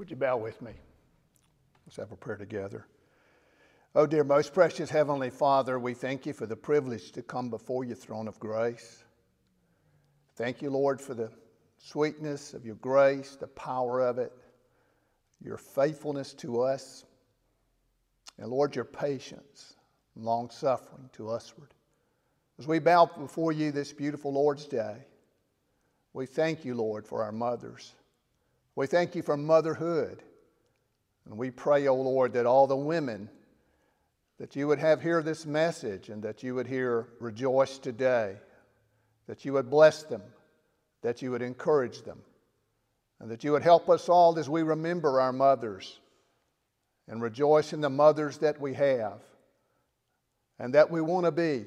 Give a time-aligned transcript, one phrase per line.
[0.00, 0.72] Would you bow with me?
[1.84, 2.86] Let's have a prayer together.
[3.94, 7.84] Oh, dear, most precious Heavenly Father, we thank you for the privilege to come before
[7.84, 9.04] your throne of grace.
[10.36, 11.30] Thank you, Lord, for the
[11.76, 14.32] sweetness of your grace, the power of it,
[15.44, 17.04] your faithfulness to us,
[18.38, 19.74] and Lord, your patience
[20.14, 21.74] and long suffering to usward.
[22.58, 24.96] As we bow before you this beautiful Lord's Day,
[26.14, 27.92] we thank you, Lord, for our mothers.
[28.76, 30.22] We thank you for motherhood.
[31.26, 33.28] And we pray, O oh Lord, that all the women
[34.38, 38.36] that you would have hear this message and that you would hear rejoice today,
[39.26, 40.22] that you would bless them,
[41.02, 42.20] that you would encourage them,
[43.20, 46.00] and that you would help us all as we remember our mothers
[47.06, 49.20] and rejoice in the mothers that we have
[50.58, 51.66] and that we want to be,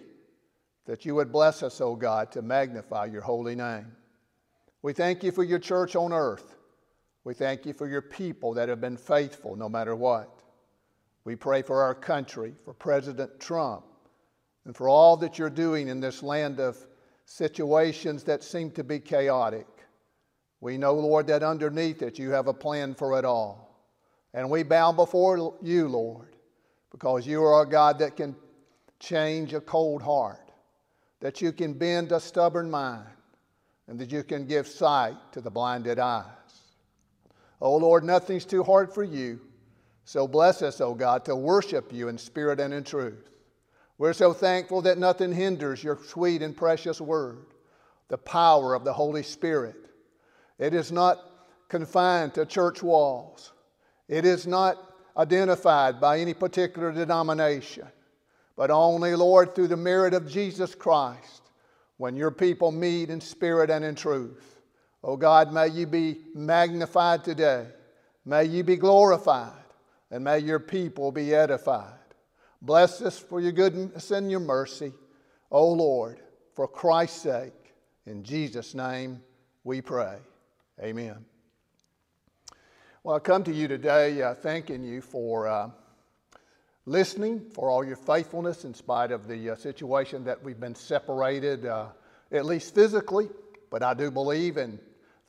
[0.85, 3.91] that you would bless us, O oh God, to magnify your holy name.
[4.82, 6.55] We thank you for your church on earth.
[7.23, 10.41] We thank you for your people that have been faithful no matter what.
[11.23, 13.85] We pray for our country, for President Trump,
[14.66, 16.77] and for all that you're doing in this land of
[17.26, 19.68] situations that seem to be chaotic.
[20.60, 23.63] We know, Lord, that underneath it you have a plan for it all.
[24.34, 26.35] And we bow before you, Lord,
[26.91, 28.35] because you are a God that can
[28.99, 30.51] change a cold heart,
[31.20, 33.07] that you can bend a stubborn mind,
[33.88, 36.43] and that you can give sight to the blinded eyes.
[37.64, 39.40] Oh, Lord, nothing's too hard for you.
[40.04, 43.30] So bless us, O oh God, to worship you in spirit and in truth.
[43.98, 47.46] We're so thankful that nothing hinders your sweet and precious word,
[48.10, 49.78] the power of the Holy Spirit.
[50.60, 51.20] It is not
[51.70, 53.54] confined to church walls,
[54.10, 54.78] it is not
[55.16, 57.88] identified by any particular denomination,
[58.58, 61.44] but only, Lord, through the merit of Jesus Christ,
[61.96, 64.53] when your people meet in spirit and in truth.
[65.03, 67.68] Oh God, may you be magnified today.
[68.25, 69.51] May you be glorified
[70.09, 72.00] and may your people be edified.
[72.62, 74.94] Bless us for your goodness and your mercy,
[75.51, 76.22] O Lord,
[76.55, 77.73] for Christ's sake.
[78.05, 79.22] In Jesus' name
[79.66, 80.19] we pray.
[80.81, 81.25] Amen.
[83.03, 85.69] Well, I come to you today uh, thanking you for uh,
[86.85, 91.66] listening, for all your faithfulness in spite of the uh, situation that we've been separated,
[91.66, 91.88] uh,
[92.31, 93.28] at least physically.
[93.69, 94.79] But I do believe and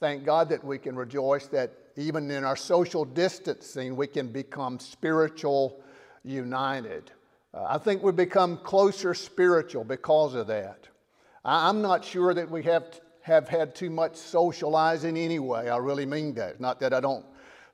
[0.05, 4.79] thank God that we can rejoice that even in our social distancing, we can become
[4.79, 5.83] spiritual
[6.23, 7.11] united.
[7.55, 10.89] Uh, I think we become closer spiritual because of that.
[11.43, 15.71] I, am not sure that we have, have had too much socializing anyway.
[15.71, 16.61] I really mean that.
[16.61, 17.25] Not that I don't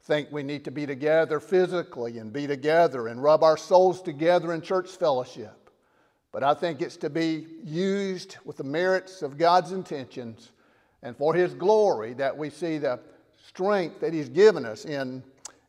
[0.05, 4.53] think we need to be together physically and be together and rub our souls together
[4.53, 5.69] in church fellowship.
[6.31, 10.53] But I think it's to be used with the merits of God's intentions
[11.03, 13.01] and for His glory that we see the
[13.47, 15.23] strength that He's given us in,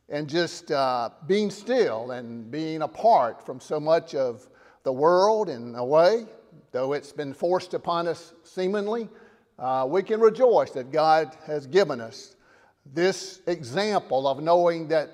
[0.08, 4.48] in just uh, being still and being apart from so much of
[4.82, 6.26] the world in a way,
[6.72, 9.08] though it's been forced upon us seemingly,
[9.58, 12.36] uh, we can rejoice that God has given us
[12.94, 15.10] this example of knowing that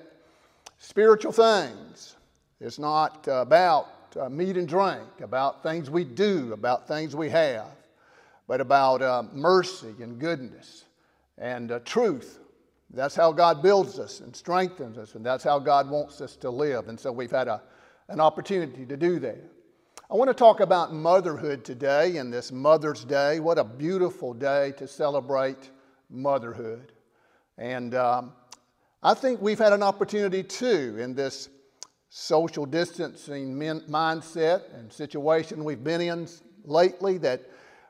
[0.79, 2.15] spiritual things
[2.59, 7.67] is not about uh, meat and drink, about things we do, about things we have,
[8.49, 10.83] but about uh, mercy and goodness
[11.37, 12.39] and uh, truth
[12.91, 16.49] that's how God builds us and strengthens us, and that's how God wants us to
[16.49, 16.87] live.
[16.87, 17.61] And so we've had a,
[18.07, 19.37] an opportunity to do that.
[20.09, 23.39] I want to talk about motherhood today and this Mother's Day.
[23.39, 25.69] What a beautiful day to celebrate
[26.09, 26.93] motherhood.
[27.59, 28.33] And um,
[29.03, 31.49] I think we've had an opportunity too in this
[32.09, 36.27] social distancing mindset and situation we've been in
[36.65, 37.43] lately that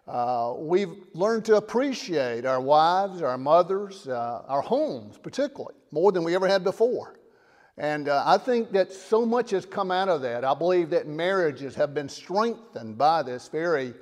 [0.10, 6.24] uh, we've learned to appreciate our wives, our mothers, uh, our homes, particularly, more than
[6.24, 7.20] we ever had before.
[7.78, 10.44] And uh, I think that so much has come out of that.
[10.44, 13.94] I believe that marriages have been strengthened by this very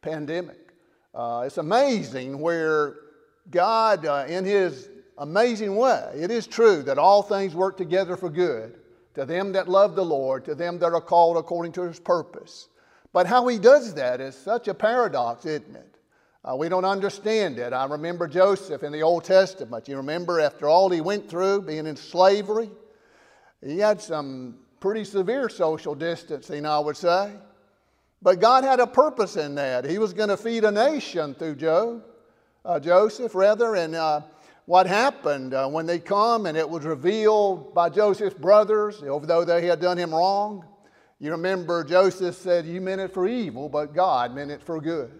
[0.00, 0.72] pandemic.
[1.14, 2.96] Uh, it's amazing where
[3.50, 4.88] God, uh, in His
[5.18, 8.78] amazing way, it is true that all things work together for good
[9.14, 12.69] to them that love the Lord, to them that are called according to His purpose.
[13.12, 15.96] But how he does that is such a paradox, isn't it?
[16.42, 17.72] Uh, we don't understand it.
[17.72, 19.88] I remember Joseph in the Old Testament.
[19.88, 22.70] You remember after all he went through, being in slavery,
[23.62, 27.32] he had some pretty severe social distancing, I would say.
[28.22, 29.84] But God had a purpose in that.
[29.84, 32.04] He was going to feed a nation through Job,
[32.64, 33.74] uh, Joseph, rather.
[33.74, 34.22] And uh,
[34.64, 39.66] what happened uh, when they come and it was revealed by Joseph's brothers, although they
[39.66, 40.64] had done him wrong,
[41.20, 45.12] you remember Joseph said, You meant it for evil, but God meant it for good.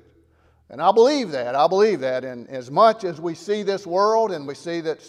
[0.70, 1.54] And I believe that.
[1.54, 2.24] I believe that.
[2.24, 5.00] And as much as we see this world and we see that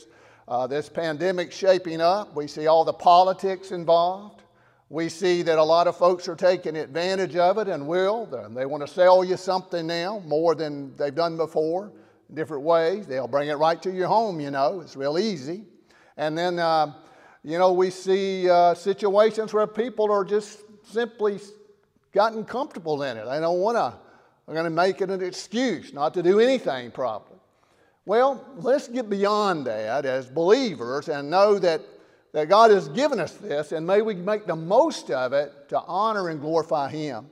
[0.52, 2.36] uh, this pandemic shaping up.
[2.36, 4.44] We see all the politics involved.
[4.90, 8.26] We see that a lot of folks are taking advantage of it and will.
[8.26, 11.94] They want to sell you something now more than they've done before
[12.34, 13.08] different ways.
[13.08, 14.82] They'll bring it right to your home, you know.
[14.82, 15.64] It's real easy.
[16.18, 16.96] And then, uh,
[17.44, 21.40] you know, we see uh, situations where people are just simply
[22.12, 23.26] gotten comfortable in it.
[23.26, 23.98] They don't want to,
[24.46, 27.40] they're going to make it an excuse not to do anything properly.
[28.06, 31.82] Well, let's get beyond that as believers and know that,
[32.34, 35.80] that God has given us this, and may we make the most of it to
[35.82, 37.30] honor and glorify Him.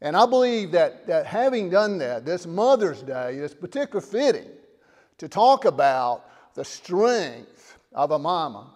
[0.00, 4.50] And I believe that, that having done that, this Mother's Day is particularly fitting
[5.18, 6.24] to talk about
[6.54, 8.70] the strength of a mama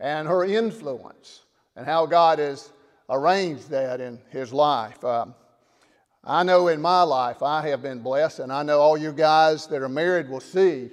[0.00, 1.42] and her influence
[1.76, 2.72] and how God has
[3.08, 5.02] arranged that in His life.
[5.04, 5.34] Um,
[6.24, 9.66] I know in my life I have been blessed, and I know all you guys
[9.68, 10.90] that are married will see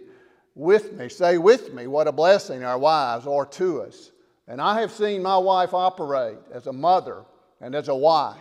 [0.56, 4.12] with me, say with me, what a blessing our wives are to us.
[4.48, 7.26] And I have seen my wife operate as a mother
[7.60, 8.38] and as a wife.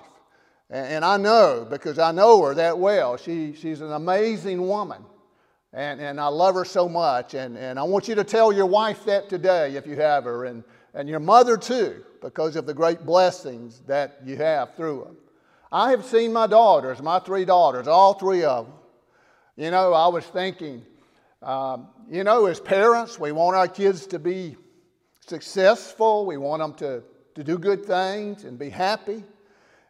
[0.70, 5.04] And, I know, because I know her that well, she, she's an amazing woman.
[5.72, 7.34] And, and I love her so much.
[7.34, 10.46] And, and I want you to tell your wife that today if you have her,
[10.46, 15.16] and, and your mother too, because of the great blessings that you have through them.
[15.70, 18.74] I have seen my daughters, my three daughters, all three of them.
[19.56, 20.84] You know, I was thinking,
[21.42, 24.56] um, you know, as parents, we want our kids to be
[25.20, 26.26] successful.
[26.26, 27.02] We want them to,
[27.34, 29.24] to do good things and be happy.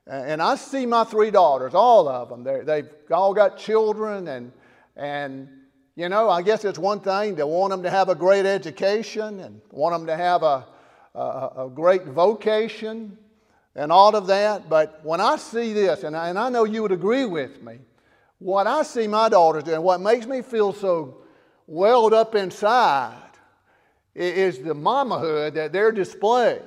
[0.07, 2.45] And I see my three daughters, all of them.
[2.45, 4.53] they have all got children, and,
[4.97, 5.49] and,
[5.97, 9.41] you know, I guess it's one thing to want them to have a great education
[9.41, 10.67] and want them to have a,
[11.15, 13.17] a, great vocation
[13.75, 14.69] and all of that.
[14.69, 17.79] But when I see this, and I, and I know you would agree with me,
[18.39, 21.23] what I see my daughters doing, what makes me feel so
[21.67, 23.21] welled up inside
[24.15, 26.63] is the mamahood that they're displaying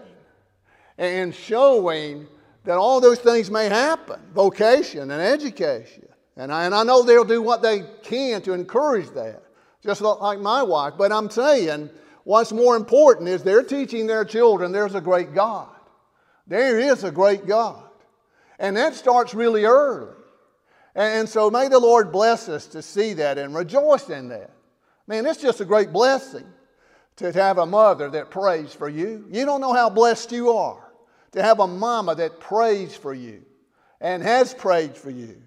[0.97, 2.27] and showing
[2.63, 6.07] that all those things may happen vocation and education.
[6.35, 9.41] And I, and I know they'll do what they can to encourage that,
[9.83, 10.93] just like my wife.
[10.97, 11.89] But I'm saying,
[12.27, 15.69] what's more important is they're teaching their children there's a great God.
[16.45, 17.81] There is a great God.
[18.59, 20.13] And that starts really early.
[20.93, 24.51] And so may the Lord bless us to see that and rejoice in that.
[25.07, 26.45] Man, it's just a great blessing
[27.15, 29.25] to have a mother that prays for you.
[29.31, 30.83] You don't know how blessed you are
[31.31, 33.45] to have a mama that prays for you
[34.01, 35.41] and has prayed for you.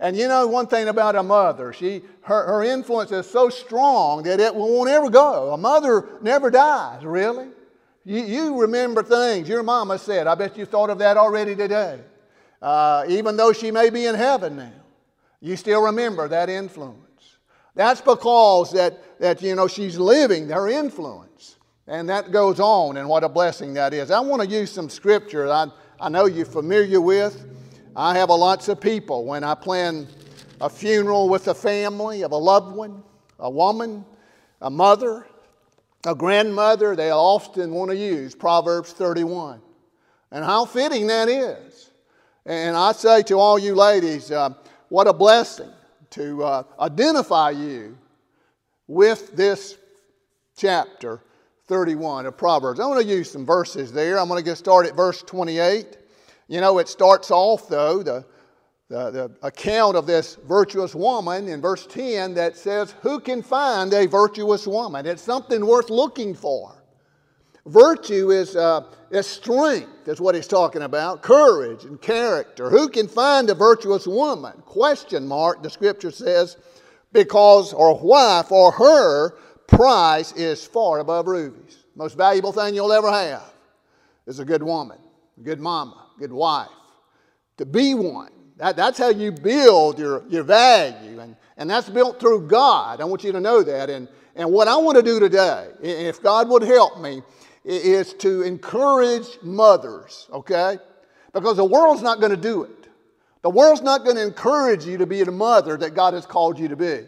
[0.00, 4.22] And you know one thing about a mother, she, her, her influence is so strong
[4.22, 5.52] that it won't ever go.
[5.52, 7.48] A mother never dies, really.
[8.06, 10.26] You, you remember things your mama said.
[10.26, 12.00] I bet you thought of that already today.
[12.62, 14.72] Uh, even though she may be in heaven now,
[15.40, 17.36] you still remember that influence.
[17.74, 21.56] That's because that, that you know she's living her influence.
[21.86, 24.10] And that goes on, and what a blessing that is.
[24.10, 25.66] I want to use some scripture I,
[25.98, 27.46] I know you're familiar with.
[27.96, 30.06] I have a lots of people when I plan
[30.60, 33.02] a funeral with a family of a loved one,
[33.38, 34.04] a woman,
[34.60, 35.26] a mother,
[36.06, 39.60] a grandmother, they often want to use Proverbs 31.
[40.30, 41.90] And how fitting that is.
[42.46, 44.50] And I say to all you ladies, uh,
[44.88, 45.70] what a blessing
[46.10, 47.98] to uh, identify you
[48.86, 49.76] with this
[50.56, 51.20] chapter
[51.66, 52.80] 31 of Proverbs.
[52.80, 54.18] I want to use some verses there.
[54.18, 55.96] I'm going to get started at verse 28.
[56.50, 58.26] You know, it starts off, though, the
[58.90, 63.94] the, the account of this virtuous woman in verse 10 that says, Who can find
[63.94, 65.06] a virtuous woman?
[65.06, 66.74] It's something worth looking for.
[67.66, 72.68] Virtue is, uh, is strength, is what he's talking about, courage and character.
[72.68, 74.54] Who can find a virtuous woman?
[74.64, 76.56] Question mark, the scripture says,
[77.12, 79.36] because or why for her
[79.68, 81.84] price is far above rubies.
[81.94, 83.52] Most valuable thing you'll ever have
[84.26, 84.98] is a good woman,
[85.38, 86.68] a good mama, good wife.
[87.56, 92.20] To be one that, that's how you build your, your value, and, and that's built
[92.20, 93.00] through God.
[93.00, 93.88] I want you to know that.
[93.88, 97.22] And, and what I want to do today, if God would help me,
[97.64, 100.76] is to encourage mothers, okay?
[101.32, 102.88] Because the world's not going to do it.
[103.40, 106.58] The world's not going to encourage you to be the mother that God has called
[106.58, 107.06] you to be.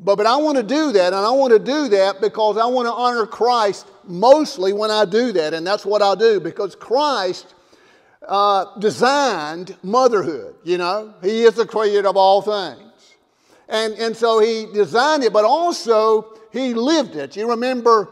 [0.00, 2.66] But, but I want to do that, and I want to do that because I
[2.66, 6.74] want to honor Christ mostly when I do that, and that's what I'll do because
[6.74, 7.54] Christ
[8.28, 11.14] uh, designed motherhood, you know.
[11.22, 13.16] He is the creator of all things.
[13.68, 17.36] And, and so he designed it, but also he lived it.
[17.36, 18.08] You remember,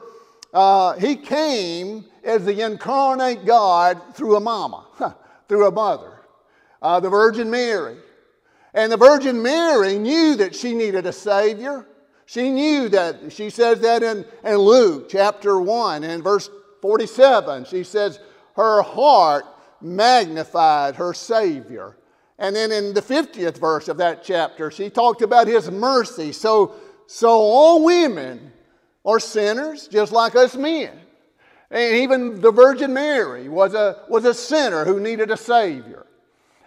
[0.52, 4.86] uh, he came as the incarnate God through a mama,
[5.48, 6.20] through a mother,
[6.82, 7.96] uh, the Virgin Mary.
[8.72, 11.86] And the Virgin Mary knew that she needed a Savior.
[12.26, 16.50] She knew that, she says that in, in Luke chapter 1 and verse
[16.82, 17.66] 47.
[17.66, 18.18] She says,
[18.56, 19.44] Her heart
[19.80, 21.96] magnified her Savior.
[22.38, 26.32] And then in the 50th verse of that chapter, she talked about his mercy.
[26.32, 26.74] So,
[27.06, 28.52] so all women
[29.04, 30.98] are sinners, just like us men.
[31.70, 36.06] And even the Virgin Mary was a, was a sinner who needed a Savior.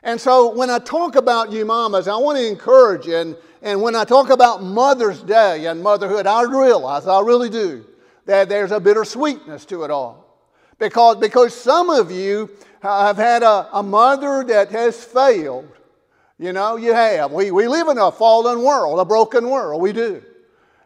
[0.04, 3.16] And so when I talk about you mamas, I want to encourage you.
[3.16, 7.86] And, and when I talk about Mother's Day and motherhood, I realize, I really do,
[8.26, 10.24] that there's a bittersweetness to it all.
[10.80, 12.50] Because, because some of you
[12.82, 15.72] have had a, a mother that has failed.
[16.40, 17.32] You know, you have.
[17.32, 19.82] We, we live in a fallen world, a broken world.
[19.82, 20.24] We do.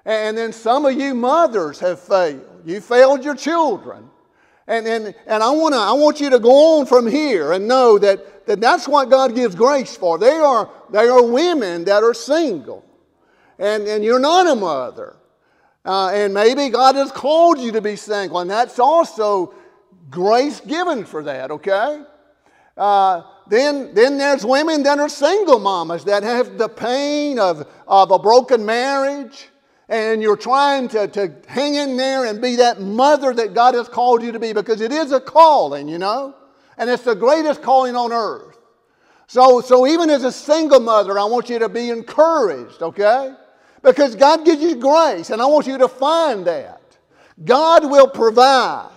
[0.06, 2.46] And then some of you mothers have failed.
[2.66, 4.10] You failed your children.
[4.68, 8.00] And, and, and I, wanna, I want you to go on from here and know
[8.00, 10.18] that, that that's what God gives grace for.
[10.18, 12.86] They are, they are women that are single.
[13.60, 15.18] And, and you're not a mother.
[15.84, 19.54] Uh, and maybe God has called you to be single, and that's also
[20.10, 22.04] grace given for that, okay?
[22.78, 28.12] Uh, then, then there's women that are single mamas that have the pain of, of
[28.12, 29.50] a broken marriage,
[29.90, 33.90] and you're trying to, to hang in there and be that mother that God has
[33.90, 36.34] called you to be because it is a calling, you know?
[36.78, 38.58] And it's the greatest calling on earth.
[39.28, 43.34] So, so even as a single mother, I want you to be encouraged, okay?
[43.84, 46.82] Because God gives you grace, and I want you to find that.
[47.44, 48.90] God will provide.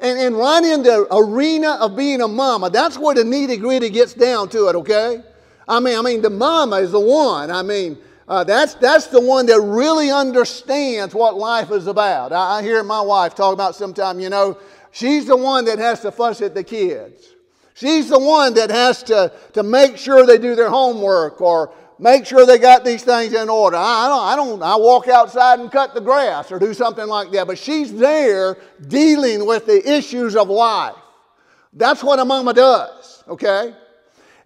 [0.00, 3.90] And, and right in the arena of being a mama, that's where the nitty gritty
[3.90, 5.22] gets down to it, okay?
[5.68, 7.50] I mean, I mean, the mama is the one.
[7.50, 12.32] I mean, uh, that's, that's the one that really understands what life is about.
[12.32, 14.56] I, I hear my wife talk about sometimes, you know,
[14.90, 17.34] she's the one that has to fuss at the kids.
[17.74, 22.24] She's the one that has to, to make sure they do their homework or make
[22.24, 23.76] sure they got these things in order.
[23.76, 27.30] I don't, I don't, I walk outside and cut the grass or do something like
[27.32, 28.56] that, but she's there
[28.88, 30.96] dealing with the issues of life.
[31.72, 33.74] That's what a mama does, okay?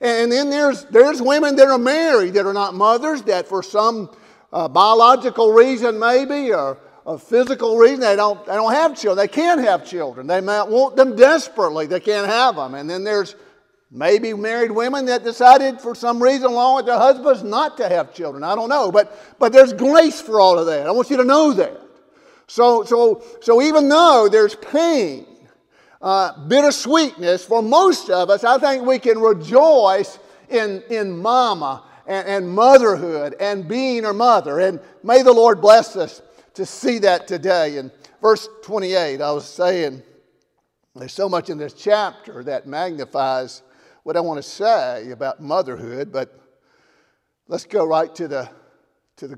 [0.00, 4.14] And then there's, there's women that are married that are not mothers, that for some
[4.52, 9.16] uh, biological reason maybe, or a physical reason, they don't, they don't have children.
[9.16, 10.26] They can't have children.
[10.26, 11.86] They might want them desperately.
[11.86, 12.74] They can't have them.
[12.74, 13.36] And then there's
[13.96, 18.12] Maybe married women that decided for some reason, along with their husbands, not to have
[18.12, 18.42] children.
[18.42, 18.90] I don't know.
[18.90, 20.88] But, but there's grace for all of that.
[20.88, 21.80] I want you to know that.
[22.48, 25.26] So, so, so even though there's pain,
[26.02, 32.26] uh, bittersweetness, for most of us, I think we can rejoice in, in mama and,
[32.26, 34.58] and motherhood and being a mother.
[34.58, 36.20] And may the Lord bless us
[36.54, 37.76] to see that today.
[37.76, 40.02] In verse 28, I was saying,
[40.96, 43.62] there's so much in this chapter that magnifies
[44.04, 46.38] what I want to say about motherhood, but
[47.48, 48.48] let's go right to the,
[49.16, 49.36] to the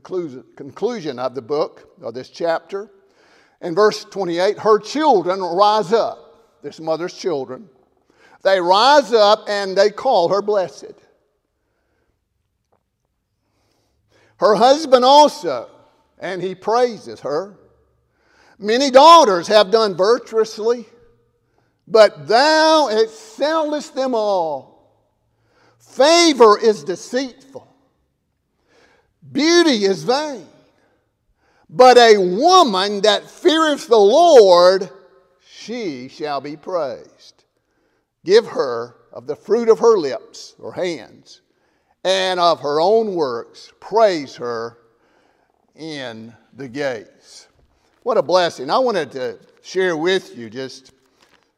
[0.57, 2.91] conclusion of the book, or this chapter.
[3.63, 7.69] In verse 28, her children rise up, this mother's children.
[8.43, 10.95] They rise up and they call her blessed.
[14.39, 15.71] Her husband also,
[16.19, 17.57] and he praises her.
[18.59, 20.87] Many daughters have done virtuously
[21.87, 24.75] but thou excellest them all.
[25.79, 27.67] Favor is deceitful,
[29.33, 30.47] beauty is vain.
[31.69, 34.89] But a woman that feareth the Lord,
[35.41, 37.45] she shall be praised.
[38.25, 41.41] Give her of the fruit of her lips or hands,
[42.05, 44.79] and of her own works, praise her
[45.75, 47.49] in the gates.
[48.03, 48.71] What a blessing.
[48.71, 50.93] I wanted to share with you just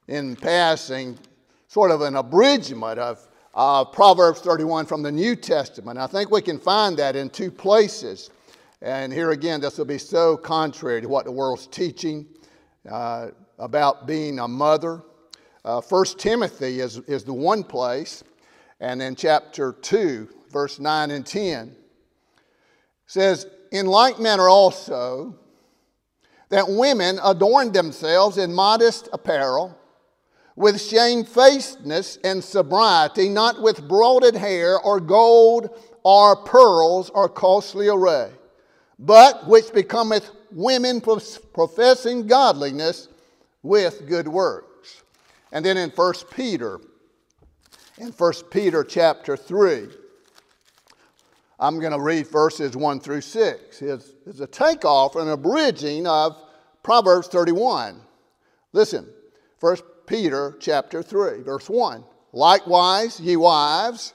[0.09, 1.19] in passing
[1.69, 5.99] sort of an abridgment of uh, Proverbs 31 from the New Testament.
[5.99, 8.31] I think we can find that in two places.
[8.81, 12.27] And here again, this will be so contrary to what the world's teaching
[12.91, 15.03] uh, about being a mother.
[15.65, 18.25] Uh, 1 Timothy is, is the one place,
[18.81, 21.75] and then chapter 2, verse 9 and 10
[23.07, 25.37] says, In like manner also,
[26.50, 29.77] that women adorn themselves in modest apparel
[30.59, 35.71] with shamefacedness and sobriety, not with broided hair or gold
[36.03, 38.33] or pearls or costly array,
[38.99, 43.07] but which becometh women professing godliness
[43.62, 45.05] with good works.
[45.53, 46.81] And then in 1 Peter,
[47.99, 49.87] in 1 Peter chapter 3,
[51.61, 53.81] I'm going to read verses 1 through 6.
[53.81, 56.37] It's, it's a takeoff and a bridging of
[56.83, 58.00] Proverbs 31.
[58.73, 59.07] Listen,
[59.61, 59.77] 1
[60.09, 62.03] Peter chapter 3, verse 1.
[62.33, 64.15] Likewise, ye wives,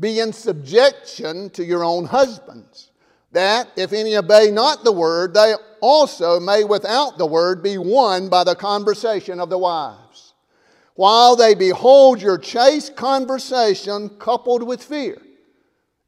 [0.00, 2.90] be in subjection to your own husbands,
[3.32, 8.28] that if any obey not the word, they also may without the word be won
[8.28, 10.32] by the conversation of the wives,
[10.94, 15.20] while they behold your chaste conversation coupled with fear.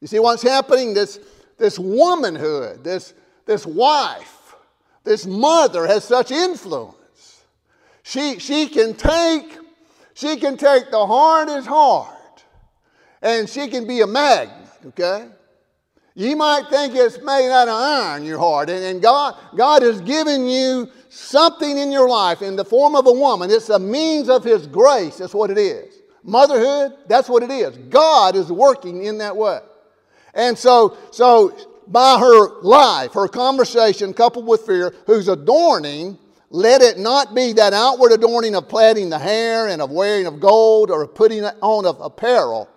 [0.01, 0.93] You see what's happening?
[0.93, 1.19] This,
[1.57, 3.13] this womanhood, this,
[3.45, 4.55] this wife,
[5.03, 6.96] this mother has such influence.
[8.07, 9.57] She, she can take,
[10.13, 12.45] she can take the hardest heart
[13.21, 15.27] and she can be a magnet, okay?
[16.15, 19.99] You might think it's made out of iron, your heart, and, and God, God has
[19.99, 23.51] given you something in your life in the form of a woman.
[23.51, 25.93] It's a means of His grace, that's what it is.
[26.23, 27.75] Motherhood, that's what it is.
[27.89, 29.59] God is working in that way.
[30.33, 36.17] And so, so by her life, her conversation coupled with fear, who's adorning,
[36.49, 40.39] let it not be that outward adorning of plaiting the hair and of wearing of
[40.39, 42.69] gold or of putting on of apparel,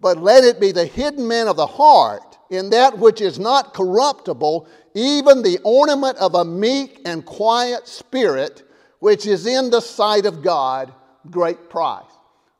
[0.00, 3.74] but let it be the hidden man of the heart in that which is not
[3.74, 8.62] corruptible, even the ornament of a meek and quiet spirit,
[8.98, 10.92] which is in the sight of God
[11.30, 12.04] great price.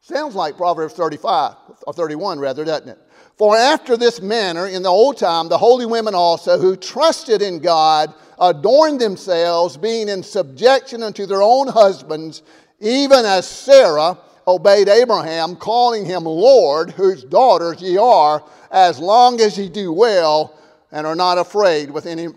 [0.01, 1.55] Sounds like Proverbs 35,
[1.87, 2.99] or 31 rather, doesn't it?
[3.39, 7.59] For after this manner, in the old time, the holy women also, who trusted in
[7.59, 12.43] God, adorned themselves, being in subjection unto their own husbands,
[12.81, 19.57] even as Sarah obeyed Abraham, calling him Lord, whose daughters ye are, as long as
[19.57, 20.59] ye do well
[20.91, 22.29] and are not afraid with any,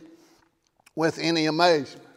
[0.95, 2.07] with any amazement.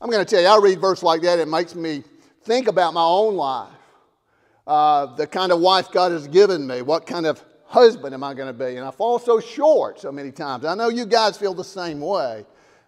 [0.00, 2.04] I'm going to tell you, I read verse like that, it makes me
[2.42, 3.72] think about my own life.
[4.66, 7.42] Uh, the kind of wife God has given me, what kind of
[7.74, 8.76] husband am I going to be?
[8.76, 10.64] And I fall so short so many times.
[10.64, 12.46] I know you guys feel the same way,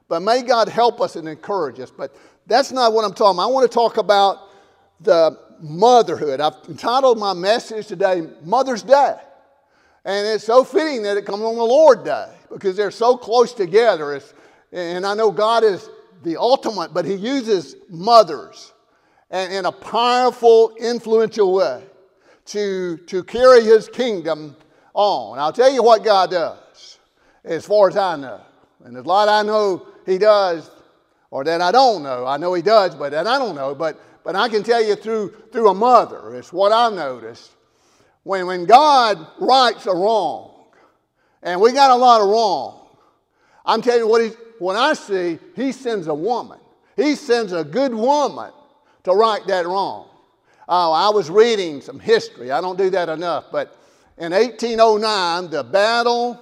[0.09, 1.90] but may God help us and encourage us.
[1.90, 2.16] But
[2.47, 3.49] that's not what I'm talking about.
[3.49, 4.38] I want to talk about
[5.00, 6.40] the motherhood.
[6.40, 9.16] I've entitled my message today, Mother's Day.
[10.05, 13.52] And it's so fitting that it comes on the Lord Day because they're so close
[13.52, 14.14] together.
[14.14, 14.35] It's,
[14.71, 15.90] and I know God is
[16.23, 18.73] the ultimate, but He uses mothers
[19.31, 21.83] and in a powerful, influential way
[22.47, 24.54] to, to carry His kingdom
[24.97, 25.39] on.
[25.39, 26.99] I'll tell you what God does,
[27.45, 28.41] as far as I know.
[28.85, 30.71] And there's a lot I know He does,
[31.30, 32.26] or that I don't know.
[32.26, 33.75] I know He does, but that I don't know.
[33.75, 37.52] But, but I can tell you through, through a mother, it's what I've noticed
[38.23, 40.65] when, when God rights a wrong,
[41.43, 42.89] and we got a lot of wrong,
[43.65, 46.59] I'm telling you what, he, when I see, he sends a woman.
[46.97, 48.50] He sends a good woman
[49.04, 50.09] to right that wrong.
[50.69, 52.50] Oh, I was reading some history.
[52.50, 53.75] I don't do that enough, but
[54.19, 56.41] in 1809, the Battle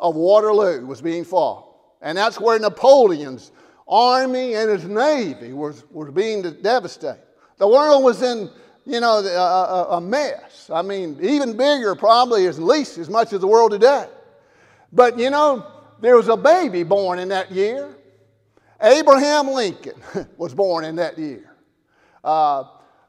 [0.00, 1.74] of Waterloo was being fought.
[2.02, 3.52] And that's where Napoleon's
[3.86, 7.22] army and his navy was, was being devastated.
[7.58, 8.50] The world was in
[8.86, 10.68] you know, a, a, mess.
[10.70, 14.06] I mean, even bigger, probably at least as much as the world today.
[14.92, 15.66] But you know,
[16.00, 17.96] there was a baby born in that year.
[18.82, 19.94] Abraham Lincoln
[20.36, 21.50] was born in that year.
[22.22, 22.66] Uh, uh,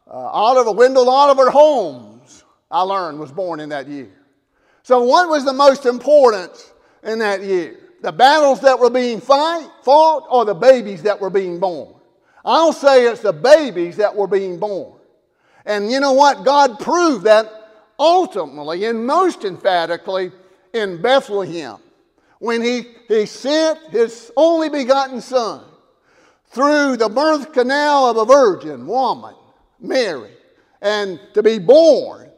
[0.07, 4.11] Oliver Wendell Oliver Holmes, I learned, was born in that year.
[4.83, 6.73] So, what was the most important
[7.03, 7.79] in that year?
[8.01, 11.95] The battles that were being fight, fought or the babies that were being born?
[12.43, 14.99] I'll say it's the babies that were being born.
[15.65, 16.45] And you know what?
[16.45, 17.51] God proved that
[17.97, 20.31] ultimately and most emphatically
[20.73, 21.77] in Bethlehem
[22.39, 25.63] when he, he sent his only begotten son
[26.47, 29.33] through the birth canal of a virgin woman,
[29.79, 30.31] Mary,
[30.81, 32.29] and to be born,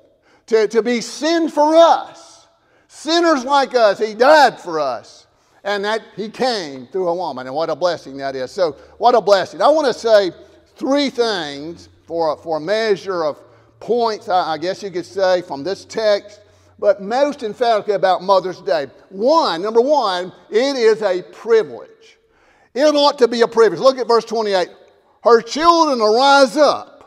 [0.48, 2.48] to, to be sin for us,
[2.88, 4.00] sinners like us.
[4.00, 5.28] He died for us.
[5.64, 8.52] And that he came through a woman, and what a blessing that is.
[8.52, 9.62] So, what a blessing.
[9.62, 10.32] I want to say
[10.78, 13.38] three things for a, for a measure of
[13.82, 16.40] points, I, I guess you could say, from this text,
[16.80, 18.88] but most emphatically about Mother's Day.
[19.10, 22.18] One, number one, it is a privilege.
[22.74, 23.82] It ought to be a privilege.
[23.82, 24.70] Look at verse 28.
[25.24, 26.98] Her children will rise up.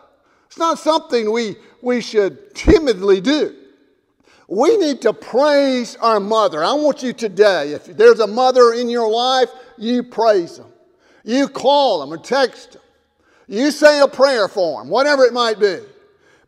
[0.48, 3.56] It's not something we, we should timidly do.
[4.48, 6.64] We need to praise our mother.
[6.64, 10.66] I want you today, if there's a mother in your life, you praise them.
[11.22, 12.82] You call them or text them.
[13.46, 15.78] You say a prayer for them, whatever it might be.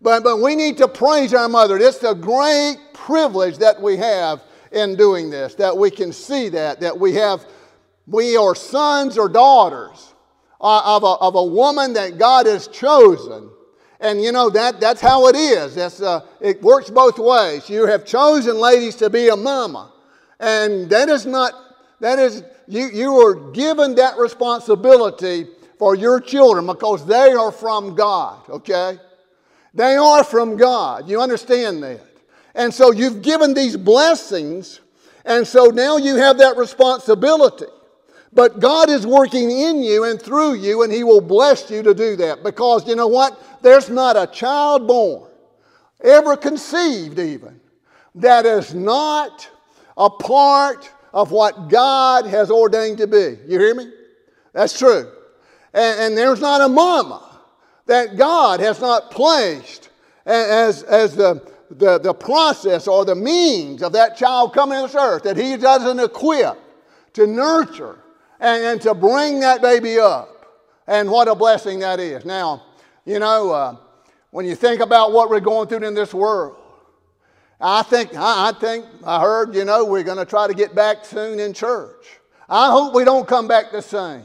[0.00, 1.76] But, but we need to praise our mother.
[1.78, 4.42] It's a great privilege that we have
[4.72, 7.44] in doing this, that we can see that, that we have,
[8.06, 10.12] we are sons or daughters
[10.60, 13.50] uh, of a, of a woman that God has chosen.
[14.02, 15.76] And you know, that, that's how it is.
[15.76, 17.70] That's, uh, it works both ways.
[17.70, 19.92] You have chosen ladies to be a mama.
[20.40, 21.52] And that is not,
[22.00, 25.46] that is, you, you are given that responsibility
[25.78, 28.98] for your children because they are from God, okay?
[29.72, 31.08] They are from God.
[31.08, 32.00] You understand that?
[32.54, 34.80] And so you've given these blessings,
[35.24, 37.66] And so now you have that responsibility.
[38.32, 41.92] But God is working in you and through you, and He will bless you to
[41.92, 42.42] do that.
[42.42, 43.38] Because you know what?
[43.62, 45.30] There's not a child born,
[46.02, 47.60] ever conceived even,
[48.14, 49.48] that is not
[49.96, 53.36] a part of what God has ordained to be.
[53.46, 53.90] You hear me?
[54.54, 55.10] That's true.
[55.74, 57.22] And, and there's not a mama
[57.86, 59.90] that God has not placed
[60.24, 64.94] as, as the, the, the process or the means of that child coming to this
[64.94, 66.58] earth that He doesn't equip
[67.14, 67.98] to nurture
[68.42, 70.28] and, and to bring that baby up.
[70.86, 72.24] And what a blessing that is.
[72.24, 72.64] Now,
[73.06, 73.76] you know, uh,
[74.30, 76.56] when you think about what we're going through in this world,
[77.60, 80.74] I think, I, I think, I heard, you know, we're going to try to get
[80.74, 82.18] back soon in church.
[82.48, 84.24] I hope we don't come back the same.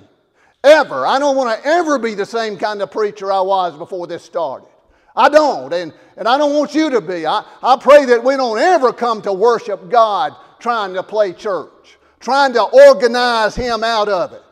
[0.64, 1.06] Ever.
[1.06, 4.24] I don't want to ever be the same kind of preacher I was before this
[4.24, 4.68] started.
[5.16, 7.26] I don't, and, and I don't want you to be.
[7.26, 11.97] I, I pray that we don't ever come to worship God trying to play church,
[12.20, 14.44] trying to organize Him out of it.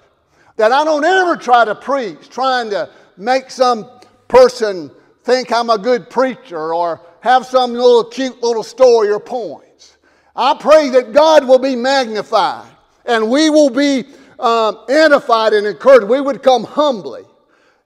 [0.57, 3.89] That I don't ever try to preach, trying to make some
[4.27, 4.91] person
[5.23, 9.97] think I'm a good preacher or have some little cute little story or points.
[10.35, 12.69] I pray that God will be magnified
[13.05, 14.05] and we will be
[14.39, 16.07] um, edified and encouraged.
[16.07, 17.23] We would come humbly.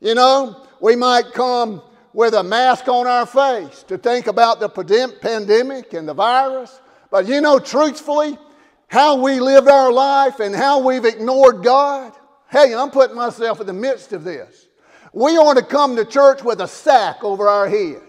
[0.01, 1.81] You know, we might come
[2.13, 4.69] with a mask on our face to think about the
[5.21, 6.81] pandemic and the virus.
[7.11, 8.37] But you know, truthfully,
[8.89, 12.11] how we lived our life and how we've ignored God.
[12.49, 14.67] Hey, I'm putting myself in the midst of this.
[15.13, 18.01] We ought to come to church with a sack over our head.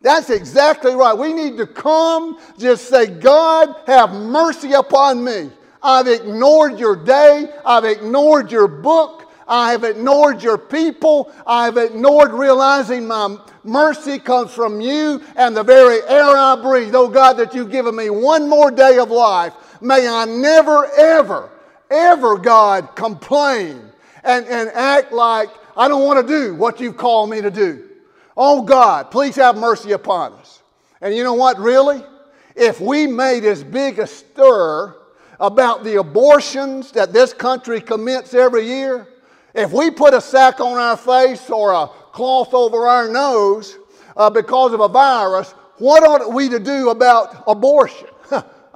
[0.00, 1.16] That's exactly right.
[1.16, 5.50] We need to come, just say, God, have mercy upon me.
[5.82, 7.50] I've ignored your day.
[7.64, 9.24] I've ignored your book.
[9.48, 11.32] I have ignored your people.
[11.46, 16.94] I have ignored realizing my mercy comes from you and the very air I breathe.
[16.94, 19.54] Oh God, that you've given me one more day of life.
[19.80, 21.50] May I never, ever,
[21.90, 23.82] ever, God, complain
[24.24, 27.88] and, and act like I don't want to do what you've called me to do.
[28.36, 30.62] Oh God, please have mercy upon us.
[31.00, 32.02] And you know what, really?
[32.56, 34.96] If we made as big a stir
[35.40, 39.06] about the abortions that this country commits every year,
[39.54, 43.76] if we put a sack on our face or a cloth over our nose
[44.16, 48.08] uh, because of a virus, what ought we to do about abortion?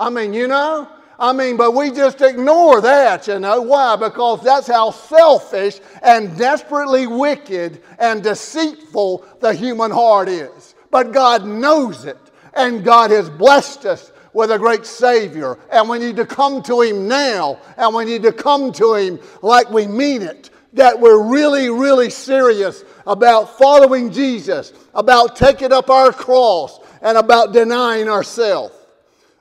[0.03, 3.63] I mean, you know, I mean, but we just ignore that, you know.
[3.63, 3.95] Why?
[3.95, 10.75] Because that's how selfish and desperately wicked and deceitful the human heart is.
[10.91, 12.19] But God knows it,
[12.55, 15.57] and God has blessed us with a great Savior.
[15.71, 19.21] And we need to come to Him now, and we need to come to Him
[19.41, 20.51] like we mean it.
[20.73, 27.53] That we're really, really serious about following Jesus, about taking up our cross, and about
[27.53, 28.75] denying ourselves.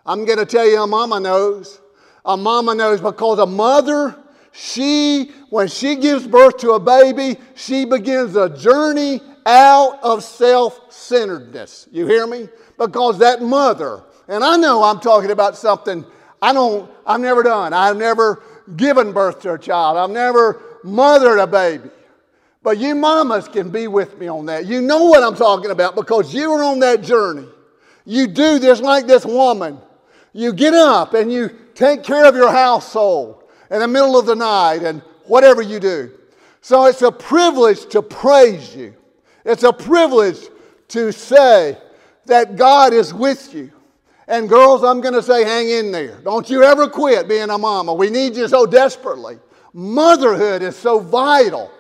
[0.06, 1.80] I'm going to tell you, a mama knows.
[2.26, 4.16] A mama knows because a mother,
[4.52, 10.92] she, when she gives birth to a baby, she begins a journey out of self
[10.92, 11.88] centeredness.
[11.92, 12.48] You hear me?
[12.78, 16.06] Because that mother, and I know I'm talking about something
[16.42, 17.74] I don't, I've never done.
[17.74, 18.42] I've never
[18.76, 19.98] given birth to a child.
[19.98, 21.90] I've never mothered a baby.
[22.64, 24.66] But you mamas can be with me on that.
[24.66, 27.48] You know what I'm talking about because you are on that journey.
[28.06, 29.80] You do this like this woman.
[30.34, 34.36] You get up and you take care of your household in the middle of the
[34.36, 36.12] night and whatever you do.
[36.62, 38.94] So it's a privilege to praise you.
[39.44, 40.40] It's a privilege
[40.90, 41.78] to say
[42.26, 43.72] that God is with you.
[44.28, 46.20] And girls, I'm going to say, hang in there.
[46.22, 47.94] Don't you ever quit being a mama.
[47.94, 49.40] We need you so desperately.
[49.74, 51.72] Motherhood is so vital.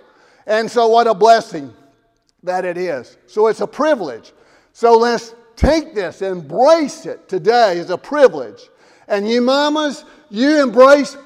[0.47, 1.73] And so, what a blessing
[2.43, 3.17] that it is.
[3.27, 4.33] So, it's a privilege.
[4.73, 8.69] So, let's Take this, embrace it today as a privilege.
[9.07, 11.17] And you mamas, you embrace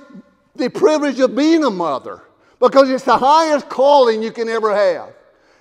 [0.56, 2.22] the privilege of being a mother
[2.60, 5.14] because it's the highest calling you can ever have.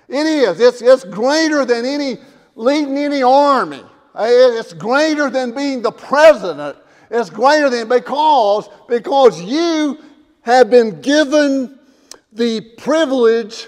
[0.07, 0.59] It is.
[0.59, 2.17] It's, it's greater than any
[2.55, 3.83] leading any army.
[4.15, 6.77] Eh, it's greater than being the president.
[7.11, 9.99] It's greater than because because you
[10.41, 11.79] have been given
[12.31, 13.67] the privilege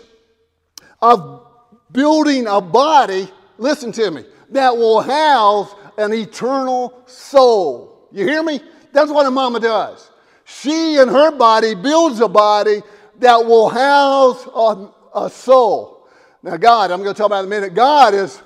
[1.02, 1.48] of
[1.92, 3.28] building a body.
[3.58, 8.08] Listen to me that will house an eternal soul.
[8.12, 8.60] You hear me?
[8.94, 10.10] That's what a mama does.
[10.46, 12.82] She and her body builds a body
[13.20, 16.08] that will house a, a soul.
[16.44, 17.74] Now, God, I'm going to talk about in a minute.
[17.74, 18.42] God is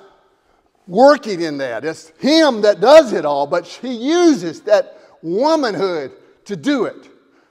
[0.86, 1.84] working in that.
[1.84, 6.12] It's Him that does it all, but He uses that womanhood
[6.46, 7.08] to do it.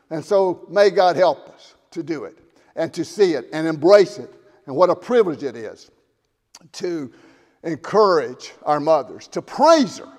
[0.10, 2.38] And so, may God help us to do it
[2.76, 4.34] and to see it and embrace it.
[4.66, 5.90] And what a privilege it is
[6.74, 7.12] to
[7.64, 10.10] encourage our mothers, to praise her,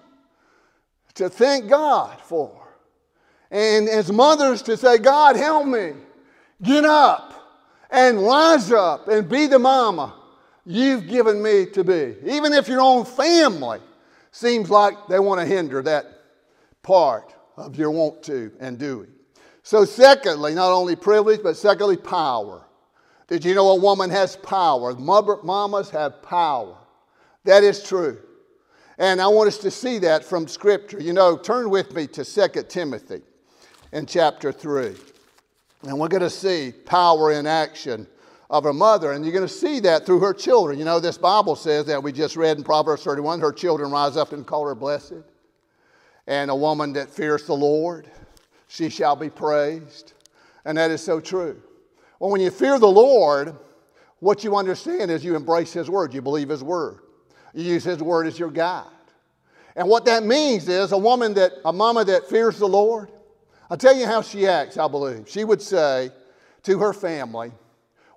[1.14, 2.62] to thank God for.
[3.50, 5.92] And as mothers to say, God, help me.
[6.62, 7.34] Get up
[7.90, 10.14] and rise up and be the mama
[10.64, 12.16] you've given me to be.
[12.24, 13.80] Even if your own family
[14.30, 16.06] seems like they want to hinder that
[16.82, 19.08] part of your want to and doing.
[19.62, 22.64] So, secondly, not only privilege, but secondly, power.
[23.28, 24.94] Did you know a woman has power?
[24.94, 26.76] Mamas have power.
[27.44, 28.18] That is true.
[28.98, 31.00] And I want us to see that from Scripture.
[31.00, 33.22] You know, turn with me to 2 Timothy
[33.92, 34.94] in chapter 3.
[35.84, 38.06] And we're going to see power in action
[38.48, 39.12] of her mother.
[39.12, 40.78] And you're going to see that through her children.
[40.78, 44.16] You know, this Bible says that we just read in Proverbs 31 her children rise
[44.16, 45.14] up and call her blessed.
[46.26, 48.06] And a woman that fears the Lord,
[48.68, 50.12] she shall be praised.
[50.64, 51.60] And that is so true.
[52.20, 53.56] Well, when you fear the Lord,
[54.20, 57.00] what you understand is you embrace His word, you believe His word,
[57.54, 58.86] you use His word as your guide.
[59.74, 63.10] And what that means is a woman that, a mama that fears the Lord,
[63.70, 65.28] I'll tell you how she acts, I believe.
[65.28, 66.10] She would say
[66.64, 67.52] to her family,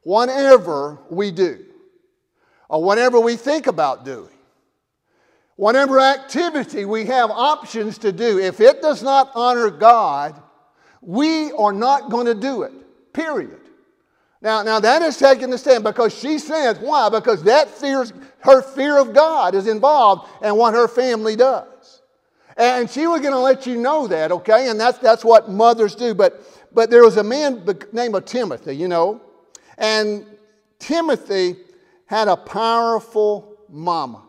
[0.03, 1.65] whatever we do,
[2.69, 4.29] or whatever we think about doing,
[5.55, 10.41] whatever activity we have options to do, if it does not honor God,
[11.01, 12.73] we are not going to do it,
[13.13, 13.64] period.
[14.45, 17.09] Now, now that is taking the stand because she says, why?
[17.09, 22.03] Because that fears, her fear of God is involved in what her family does.
[22.55, 24.69] And she was going to let you know that, okay?
[24.69, 26.13] And that's, that's what mothers do.
[26.13, 29.19] But, but there was a man named Timothy, you know,
[29.79, 30.27] and
[30.77, 31.55] Timothy
[32.05, 34.21] had a powerful mama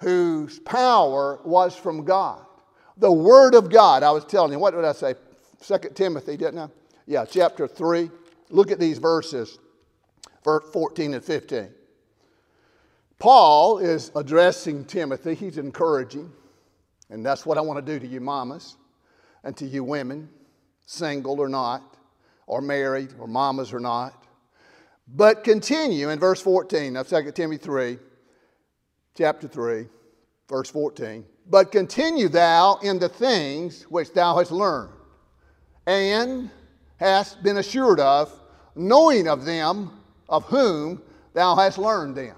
[0.00, 2.44] whose power was from God.
[2.98, 5.14] The Word of God, I was telling you, what did I say?
[5.62, 6.68] Second Timothy, didn't I?
[7.06, 8.10] Yeah, chapter 3.
[8.50, 9.58] Look at these verses,
[10.44, 11.70] verse 14 and 15.
[13.18, 16.32] Paul is addressing Timothy, he's encouraging.
[17.10, 18.76] And that's what I want to do to you, mamas,
[19.44, 20.28] and to you women,
[20.86, 21.96] single or not,
[22.46, 24.14] or married, or mamas or not.
[25.08, 27.98] But continue in verse 14 of 2 Timothy 3,
[29.16, 29.86] chapter 3,
[30.48, 31.24] verse 14.
[31.48, 34.92] But continue thou in the things which thou hast learned,
[35.86, 36.48] and
[36.96, 38.32] hast been assured of,
[38.74, 39.90] knowing of them
[40.28, 41.02] of whom
[41.34, 42.36] thou hast learned them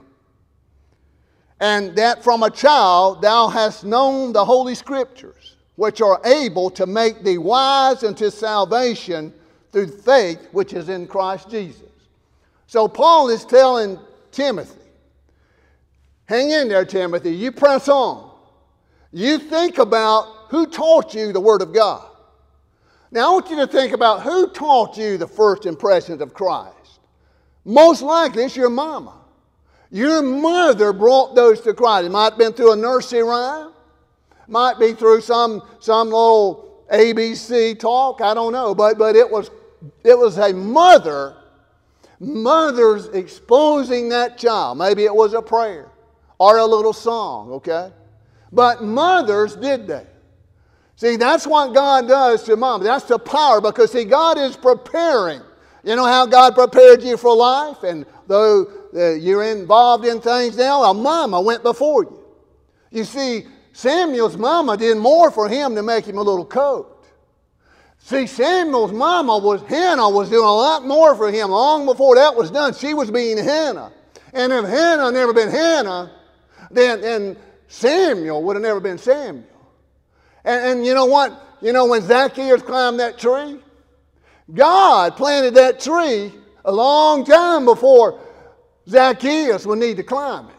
[1.63, 6.87] and that from a child thou hast known the Holy Scriptures, which are able to
[6.87, 9.33] make thee wise unto salvation
[9.71, 11.89] through faith which is in Christ Jesus.
[12.67, 13.97] So Paul is telling
[14.33, 14.81] Timothy,
[16.25, 18.29] hang in there, Timothy, you press on.
[19.13, 22.09] You think about who taught you the Word of God.
[23.13, 27.01] Now, I want you to think about who taught you the first impressions of Christ.
[27.63, 29.15] Most likely, it's your mama.
[29.91, 32.07] Your mother brought those to Christ.
[32.07, 33.73] It might have been through a nursery rhyme,
[34.49, 39.51] might be through some, some little ABC talk, I don't know, but, but it, was,
[40.03, 41.37] it was a mother,
[42.19, 44.79] mothers exposing that child.
[44.79, 45.91] Maybe it was a prayer
[46.39, 47.93] or a little song, okay?
[48.51, 50.12] But mothers did that.
[50.97, 52.83] See, that's what God does to mom.
[52.83, 55.41] That's the power because, see, God is preparing.
[55.85, 57.83] You know how God prepared you for life?
[57.83, 62.19] And though you're involved in things now, a mama went before you.
[62.91, 66.89] You see, Samuel's mama did more for him to make him a little coat.
[67.99, 72.35] See, Samuel's mama was, Hannah was doing a lot more for him long before that
[72.35, 72.75] was done.
[72.75, 73.93] She was being Hannah.
[74.33, 76.11] And if Hannah never been Hannah,
[76.71, 77.37] then, then
[77.69, 79.47] Samuel would have never been Samuel.
[80.45, 81.59] And, and you know what?
[81.61, 83.59] You know when Zacchaeus climbed that tree?
[84.53, 86.33] God planted that tree
[86.65, 88.21] a long time before
[88.89, 90.55] Zacchaeus would need to climb it.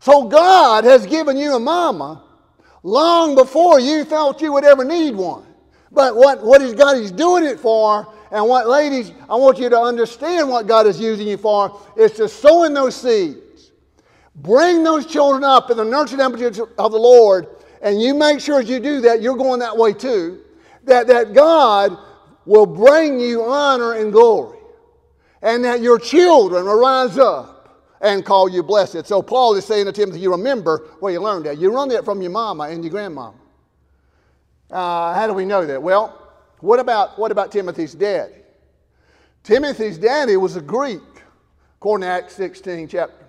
[0.00, 2.22] So God has given you a mama
[2.82, 5.44] long before you thought you would ever need one.
[5.90, 9.68] But what, what is God is doing it for, and what ladies, I want you
[9.68, 13.72] to understand what God is using you for, is to sow in those seeds.
[14.36, 17.48] Bring those children up in the nurturing temperature of the Lord,
[17.82, 20.40] and you make sure as you do that, you're going that way too.
[20.84, 21.96] That, that God
[22.46, 24.58] will bring you honor and glory
[25.42, 27.58] and that your children will rise up
[28.00, 29.06] and call you blessed.
[29.06, 31.58] So Paul is saying to Timothy, you remember where you learned that.
[31.58, 33.36] You learned that from your mama and your grandmama.
[34.70, 35.82] Uh, how do we know that?
[35.82, 38.34] Well, what about, what about Timothy's daddy?
[39.42, 41.00] Timothy's daddy was a Greek,
[41.76, 43.26] according to Acts 16, chapter,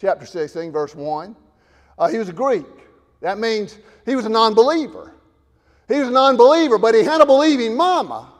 [0.00, 1.36] chapter 16, verse 1.
[1.98, 2.66] Uh, he was a Greek.
[3.22, 5.14] That means he was a non believer.
[5.88, 8.30] He was a non believer, but he had a believing mama.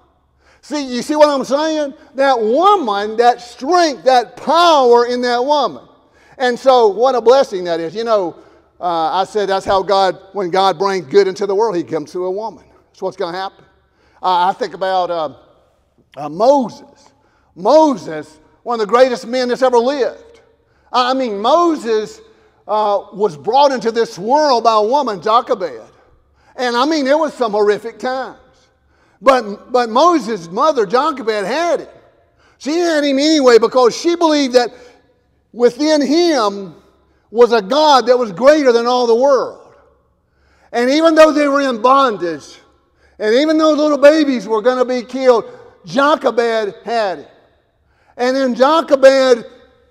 [0.60, 1.94] See, you see what I'm saying?
[2.14, 5.88] That woman, that strength, that power in that woman.
[6.38, 7.94] And so, what a blessing that is.
[7.94, 8.36] You know,
[8.80, 12.12] uh, I said that's how God, when God brings good into the world, He comes
[12.12, 12.64] through a woman.
[12.88, 13.64] That's what's going to happen.
[14.22, 15.34] Uh, I think about uh,
[16.16, 17.12] uh, Moses.
[17.54, 20.40] Moses, one of the greatest men that's ever lived.
[20.92, 22.20] I mean, Moses
[22.66, 25.90] uh, was brought into this world by a woman, Jochebed.
[26.56, 28.38] And I mean, it was some horrific times.
[29.20, 31.88] But, but Moses' mother, Jochebed, had him.
[32.58, 34.70] She had him anyway because she believed that
[35.52, 36.74] within him
[37.30, 39.74] was a God that was greater than all the world.
[40.70, 42.58] And even though they were in bondage,
[43.18, 45.44] and even though little babies were going to be killed,
[45.84, 47.26] Jochebed had him.
[48.16, 49.46] And then Jochebed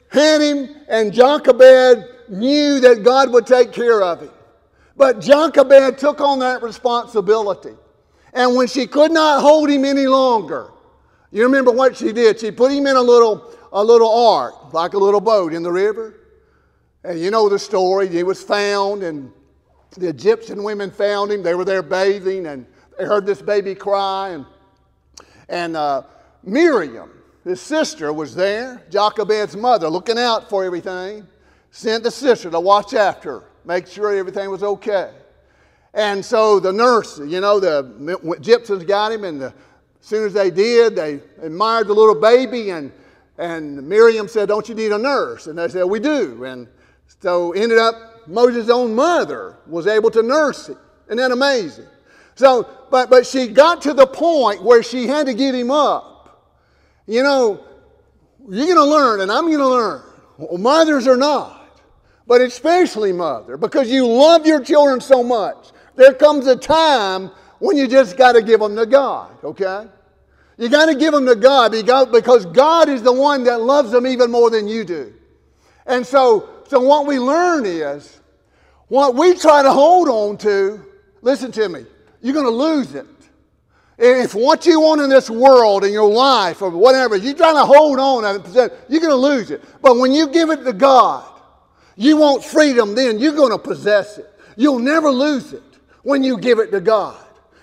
[0.10, 4.32] had him, and Jochebed knew that God would take care of him.
[4.96, 7.76] But Jochebed took on that responsibility.
[8.34, 10.72] And when she could not hold him any longer,
[11.32, 12.40] you remember what she did?
[12.40, 15.72] She put him in a little, a little ark, like a little boat in the
[15.72, 16.20] river.
[17.04, 18.08] And you know the story.
[18.08, 19.32] He was found, and
[19.98, 21.42] the Egyptian women found him.
[21.42, 22.66] They were there bathing, and
[22.98, 24.30] they heard this baby cry.
[24.30, 24.46] And,
[25.50, 26.04] and uh,
[26.44, 27.10] Miriam,
[27.44, 31.28] his sister, was there, Jochebed's mother, looking out for everything
[31.72, 35.12] sent the sister to watch after her, make sure everything was okay.
[35.94, 37.84] And so the nurse, you know, the
[38.42, 39.54] gypsies got him, and the, as
[40.02, 42.92] soon as they did, they admired the little baby, and,
[43.38, 45.48] and Miriam said, Don't you need a nurse?
[45.48, 46.44] And they said, We do.
[46.44, 46.68] And
[47.20, 50.78] so ended up, Moses' own mother was able to nurse him.
[51.08, 51.88] Isn't that amazing?
[52.36, 56.56] So, but, but she got to the point where she had to get him up.
[57.06, 57.66] You know,
[58.48, 60.02] you're going to learn, and I'm going to learn.
[60.58, 61.61] Mothers are not
[62.28, 65.72] but especially mother, because you love your children so much.
[65.96, 69.88] There comes a time when you just got to give them to God, okay?
[70.58, 71.72] You got to give them to God
[72.12, 75.14] because God is the one that loves them even more than you do.
[75.86, 78.20] And so, so what we learn is
[78.88, 80.86] what we try to hold on to,
[81.22, 81.86] listen to me,
[82.22, 83.08] you're going to lose it.
[83.98, 87.66] If what you want in this world, in your life, or whatever, you're trying to
[87.66, 89.64] hold on, to you're going to lose it.
[89.82, 91.31] But when you give it to God,
[91.96, 94.28] you want freedom then, you're going to possess it.
[94.56, 95.64] You'll never lose it
[96.04, 97.18] when you give it to God.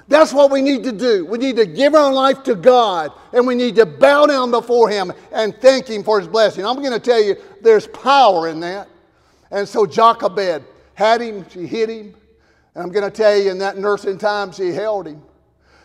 [0.09, 1.27] That's what we need to do.
[1.27, 4.89] We need to give our life to God and we need to bow down before
[4.89, 6.65] Him and thank Him for His blessing.
[6.65, 8.89] I'm going to tell you, there's power in that.
[9.51, 10.65] And so Jochebed
[10.95, 12.15] had him, she hit him.
[12.75, 15.23] And I'm going to tell you, in that nursing time, she held him.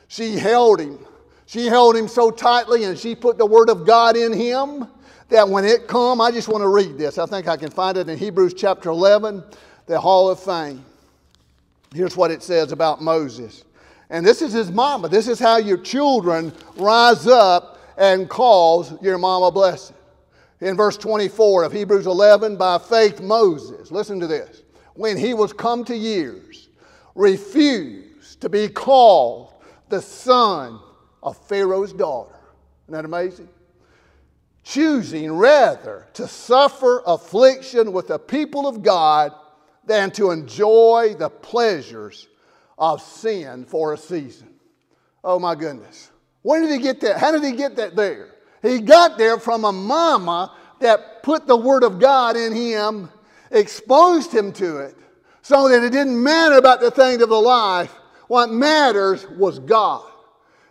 [0.08, 0.99] She held him.
[1.45, 4.88] She held him so tightly and she put the Word of God in him
[5.33, 7.17] that when it come, I just want to read this.
[7.17, 9.43] I think I can find it in Hebrews chapter 11,
[9.87, 10.85] the Hall of Fame.
[11.91, 13.63] Here's what it says about Moses.
[14.11, 15.09] And this is his mama.
[15.09, 19.93] This is how your children rise up and cause your mama blessed.
[20.61, 24.61] In verse 24 of Hebrews 11, by faith Moses, listen to this,
[24.93, 26.69] when he was come to years,
[27.15, 29.51] refused to be called
[29.89, 30.79] the son
[31.23, 32.35] of Pharaoh's daughter.
[32.85, 33.49] Isn't that amazing?
[34.63, 39.34] Choosing rather to suffer affliction with the people of God
[39.86, 42.28] than to enjoy the pleasures
[42.78, 44.49] of sin for a season.
[45.23, 46.12] Oh my goodness.
[46.41, 47.17] Where did he get that?
[47.17, 48.36] How did he get that there?
[48.62, 53.10] He got there from a mama that put the Word of God in him,
[53.52, 54.95] exposed him to it,
[55.41, 57.93] so that it didn't matter about the things of the life.
[58.28, 60.10] What matters was God.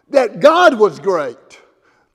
[0.09, 1.62] That God was great.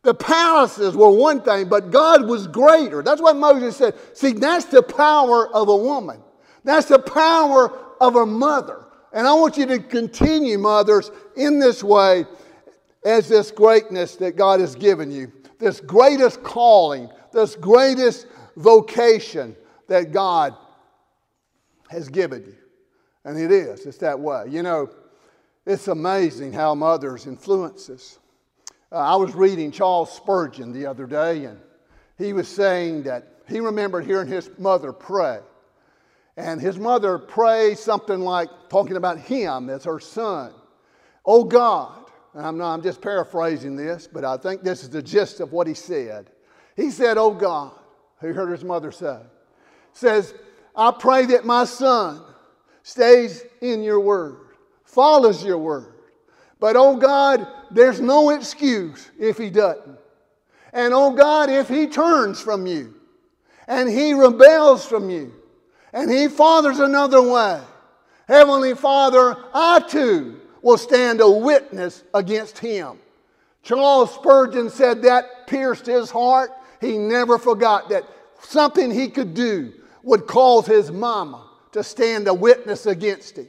[0.08, 3.04] The palaces were one thing, but God was greater.
[3.04, 3.94] That's what Moses said.
[4.14, 6.24] See, that's the power of a woman.
[6.64, 8.86] That's the power of a mother.
[9.12, 12.26] And I want you to continue, mothers, in this way
[13.04, 19.58] as this greatness that God has given you, this greatest calling, this greatest vocation
[19.90, 20.56] that God
[21.90, 22.56] has given you.
[23.26, 24.46] And it is, it's that way.
[24.48, 24.90] You know,
[25.66, 28.20] it's amazing how mothers influence us.
[28.92, 31.60] Uh, I was reading Charles Spurgeon the other day, and
[32.18, 35.40] he was saying that he remembered hearing his mother pray.
[36.38, 40.54] And his mother prayed something like talking about him as her son.
[41.26, 45.02] Oh God, and I'm, not, I'm just paraphrasing this, but I think this is the
[45.02, 46.30] gist of what he said.
[46.76, 47.72] He said, Oh God,
[48.22, 49.20] he heard his mother say,
[49.92, 50.34] says,
[50.76, 52.22] I pray that my son
[52.84, 54.38] stays in your word,
[54.86, 55.97] follows your word.
[56.60, 59.98] But oh God, there's no excuse if he doesn't.
[60.74, 62.96] And oh God, if he turns from you
[63.68, 65.34] and he rebels from you
[65.94, 67.62] and he fathers another way,
[68.28, 73.00] Heavenly Father, I too will stand a witness against him.
[73.64, 76.52] Charles Spurgeon said that pierced his heart.
[76.82, 78.04] He never forgot that
[78.42, 83.48] something he could do would cause his mama to stand a witness against him.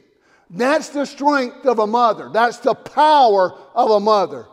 [0.49, 2.29] That's the strength of a mother.
[2.33, 4.47] That's the power of a mother.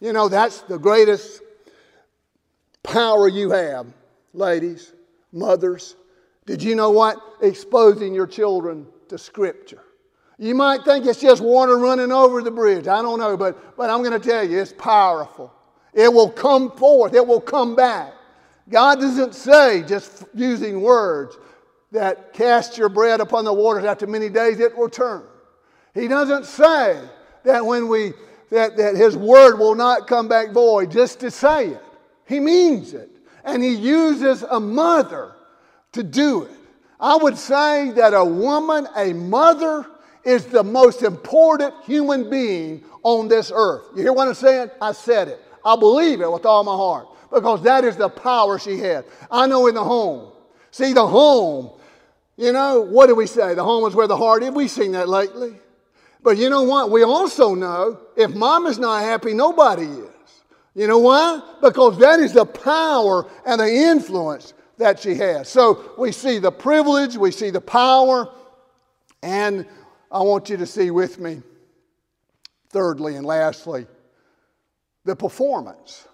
[0.00, 1.42] You know, that's the greatest
[2.82, 3.86] power you have,
[4.32, 4.92] ladies,
[5.32, 5.94] mothers.
[6.46, 7.18] Did you know what?
[7.42, 9.84] Exposing your children to Scripture.
[10.38, 12.88] You might think it's just water running over the bridge.
[12.88, 15.52] I don't know, but, but I'm going to tell you, it's powerful.
[15.92, 18.14] It will come forth, it will come back.
[18.68, 21.36] God doesn't say, just using words,
[21.92, 25.22] that cast your bread upon the waters after many days it will turn.
[25.94, 27.00] He doesn't say
[27.44, 28.12] that when we
[28.50, 31.82] that, that his word will not come back void just to say it.
[32.26, 33.10] He means it.
[33.44, 35.34] And he uses a mother
[35.92, 36.56] to do it.
[36.98, 39.86] I would say that a woman, a mother,
[40.24, 43.84] is the most important human being on this earth.
[43.96, 44.70] You hear what I'm saying?
[44.82, 45.40] I said it.
[45.64, 49.04] I believe it with all my heart because that is the power she had.
[49.30, 50.32] I know in the home.
[50.70, 51.70] See, the home,
[52.40, 53.54] you know, what do we say?
[53.54, 54.50] The home is where the heart is.
[54.50, 55.56] We've seen that lately.
[56.22, 56.90] But you know what?
[56.90, 60.08] We also know if mama's not happy, nobody is.
[60.74, 61.42] You know why?
[61.60, 65.50] Because that is the power and the influence that she has.
[65.50, 68.32] So we see the privilege, we see the power,
[69.22, 69.66] and
[70.10, 71.42] I want you to see with me,
[72.70, 73.86] thirdly and lastly,
[75.04, 76.08] the performance.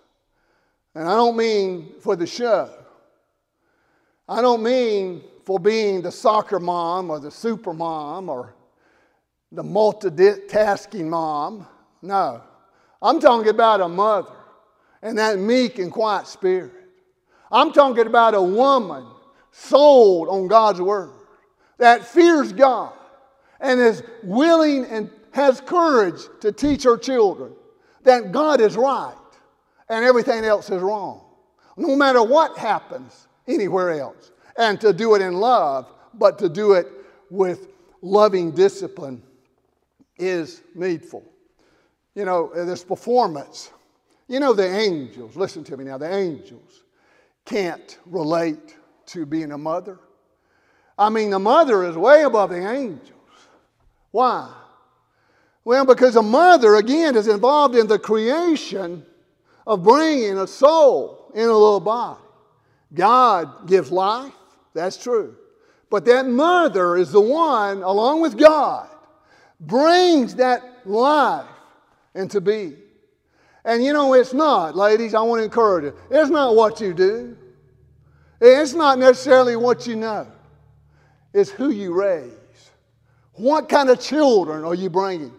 [0.97, 2.69] And I don't mean for the show.
[4.29, 8.57] I don't mean for being the soccer mom or the super mom or
[9.53, 11.65] the multitasking mom.
[12.03, 12.43] No.
[13.01, 14.35] I'm talking about a mother
[15.03, 16.73] and that meek and quiet spirit.
[17.53, 19.07] I'm talking about a woman
[19.53, 21.13] sold on God's word
[21.79, 22.93] that fears God
[23.61, 27.53] and is willing and has courage to teach her children
[28.03, 29.15] that God is right
[29.89, 31.25] and everything else is wrong.
[31.77, 34.33] No matter what happens anywhere else.
[34.59, 36.87] And to do it in love, but to do it
[37.31, 37.69] with
[38.03, 39.23] loving discipline
[40.19, 41.25] is needful.
[42.15, 43.71] You know, this performance.
[44.29, 46.83] You know, the angels, listen to me now, the angels
[47.45, 48.77] can't relate
[49.07, 50.01] to being a mother.
[50.99, 53.13] I mean, the mother is way above the angels.
[54.11, 54.53] Why?
[55.65, 59.05] Well, because a mother, again, is involved in the creation
[59.67, 62.21] of bringing a soul in a little body.
[62.95, 64.33] God gives life,
[64.77, 65.37] that's true.
[65.91, 68.89] But that mother is the one, along with God,
[69.61, 71.47] brings that life
[72.15, 72.77] into being.
[73.65, 76.95] And you know, it's not, ladies, I want to encourage you, it's not what you
[76.95, 77.37] do,
[78.41, 80.27] it's not necessarily what you know,
[81.33, 82.33] it's who you raise.
[83.33, 85.33] What kind of children are you bringing?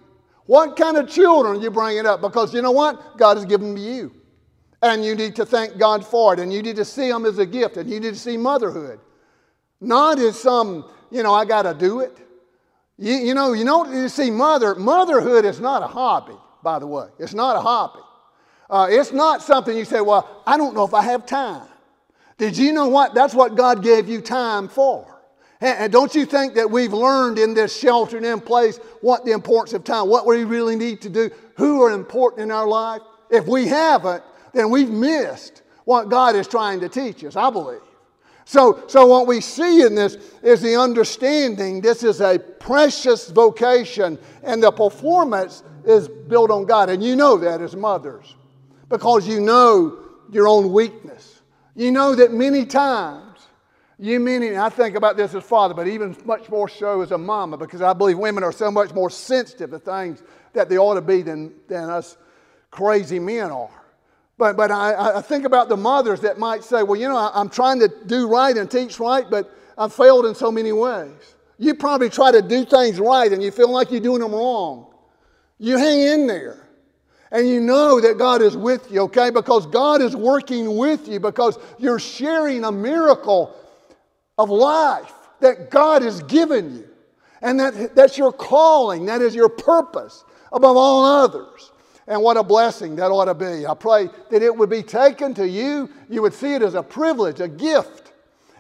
[0.45, 2.21] What kind of children are you bringing up?
[2.21, 3.17] Because you know what?
[3.17, 4.13] God has given them to you.
[4.81, 6.39] And you need to thank God for it.
[6.39, 7.77] And you need to see them as a gift.
[7.77, 8.99] And you need to see motherhood.
[9.79, 12.17] Not as some, you know, I got to do it.
[12.97, 16.87] You, you, know, you know, you see, mother, motherhood is not a hobby, by the
[16.87, 17.07] way.
[17.19, 17.99] It's not a hobby.
[18.69, 21.67] Uh, it's not something you say, well, I don't know if I have time.
[22.37, 23.13] Did you know what?
[23.13, 25.17] That's what God gave you time for.
[25.59, 29.73] And don't you think that we've learned in this sheltering in place what the importance
[29.73, 33.01] of time, what we really need to do, who are important in our life?
[33.31, 34.23] If we haven't,
[34.53, 37.81] then we've missed what God is trying to teach us, I believe.
[38.49, 44.17] So, so what we see in this is the understanding this is a precious vocation
[44.41, 46.89] and the performance is built on God.
[46.89, 48.35] And you know that as mothers
[48.87, 49.99] because you know
[50.31, 51.41] your own weakness.
[51.75, 53.37] You know that many times
[53.99, 57.17] you meaning, I think about this as father, but even much more so as a
[57.17, 60.23] mama, because I believe women are so much more sensitive to things
[60.53, 62.15] that they ought to be than, than us
[62.71, 63.76] crazy men are.
[64.37, 67.31] But, but I, I think about the mothers that might say, well, you know, I,
[67.33, 71.11] I'm trying to do right and teach right, but I've failed in so many ways.
[71.57, 74.93] You probably try to do things right and you feel like you're doing them wrong.
[75.57, 76.63] You hang in there.
[77.31, 79.31] And you know that God is with you, okay?
[79.31, 83.53] Because God is working with you because you're sharing a miracle
[84.37, 85.11] of life
[85.41, 86.87] that God has given you.
[87.41, 90.23] And that, that's your calling, that is your purpose
[90.53, 91.71] above all others.
[92.07, 93.65] And what a blessing that ought to be.
[93.67, 95.89] I pray that it would be taken to you.
[96.09, 98.13] You would see it as a privilege, a gift.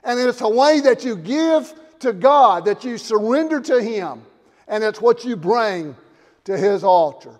[0.03, 4.21] And it's a way that you give to God, that you surrender to Him.
[4.67, 5.95] And it's what you bring
[6.43, 7.39] to His altar.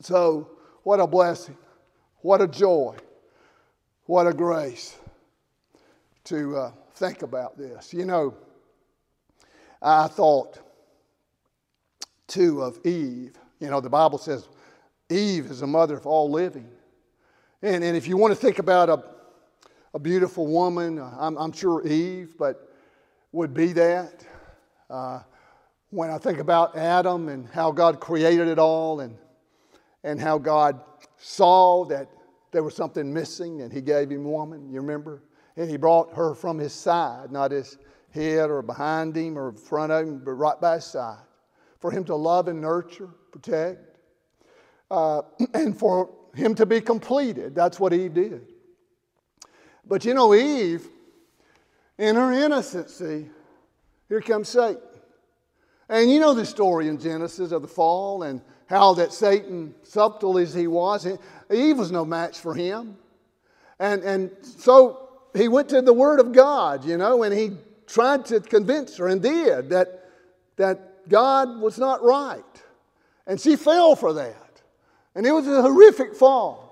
[0.00, 0.50] So,
[0.82, 1.56] what a blessing.
[2.20, 2.96] What a joy.
[4.04, 4.96] What a grace
[6.24, 6.56] to.
[6.56, 7.92] Uh, think about this.
[7.92, 8.34] You know,
[9.82, 10.58] I thought
[12.26, 13.36] too of Eve.
[13.60, 14.48] You know, the Bible says
[15.14, 16.68] Eve is the mother of all living.
[17.62, 19.02] And, and if you want to think about a,
[19.94, 22.70] a beautiful woman, I'm, I'm sure Eve, but
[23.32, 24.24] would be that.
[24.90, 25.20] Uh,
[25.90, 29.16] when I think about Adam and how God created it all and,
[30.02, 30.80] and how God
[31.16, 32.08] saw that
[32.50, 35.22] there was something missing and he gave him woman, you remember?
[35.56, 37.78] And he brought her from his side, not his
[38.10, 41.22] head or behind him or in front of him, but right by his side,
[41.78, 43.93] for him to love and nurture, protect,
[44.94, 45.22] uh,
[45.54, 47.54] and for him to be completed.
[47.54, 48.46] That's what Eve did.
[49.86, 50.86] But you know, Eve,
[51.98, 53.28] in her innocency,
[54.08, 54.78] here comes Satan.
[55.88, 60.38] And you know the story in Genesis of the fall and how that Satan, subtle
[60.38, 61.06] as he was,
[61.52, 62.96] Eve was no match for him.
[63.78, 67.50] And, and so he went to the Word of God, you know, and he
[67.86, 70.08] tried to convince her and did that,
[70.56, 72.42] that God was not right.
[73.26, 74.43] And she fell for that.
[75.14, 76.64] And it was a horrific fall.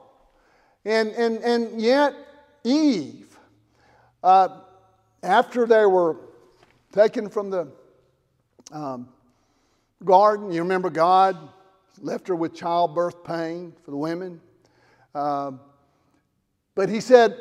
[0.84, 2.14] And, and, and yet,
[2.64, 3.38] Eve,
[4.22, 4.49] uh,
[5.22, 6.16] after they were
[6.93, 7.68] taken from the
[8.72, 9.09] um,
[10.05, 11.36] garden, you remember God
[12.01, 14.40] left her with childbirth pain for the women.
[15.14, 15.61] Um,
[16.74, 17.36] but he said,